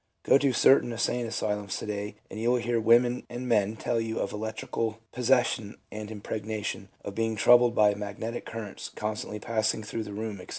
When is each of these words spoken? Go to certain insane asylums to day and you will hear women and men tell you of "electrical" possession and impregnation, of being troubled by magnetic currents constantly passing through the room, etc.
Go 0.23 0.39
to 0.39 0.51
certain 0.51 0.91
insane 0.91 1.27
asylums 1.27 1.77
to 1.77 1.85
day 1.85 2.15
and 2.31 2.39
you 2.39 2.49
will 2.49 2.57
hear 2.57 2.79
women 2.79 3.23
and 3.29 3.47
men 3.47 3.75
tell 3.75 4.01
you 4.01 4.17
of 4.17 4.33
"electrical" 4.33 4.97
possession 5.11 5.77
and 5.91 6.09
impregnation, 6.09 6.89
of 7.05 7.13
being 7.13 7.35
troubled 7.35 7.75
by 7.75 7.93
magnetic 7.93 8.47
currents 8.47 8.89
constantly 8.95 9.37
passing 9.39 9.83
through 9.83 10.05
the 10.05 10.11
room, 10.13 10.37
etc. 10.41 10.49